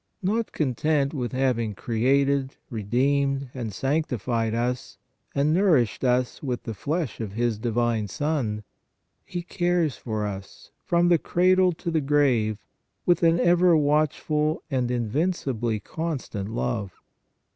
[0.23, 4.97] Not content with having created, re deemed and sanctified us,
[5.35, 8.63] and nourished us with the flesh of His Divine Son,
[9.23, 12.63] He cares for us, from the cradle to the grave,
[13.05, 16.93] with an ever watchful and in vincibly constant love.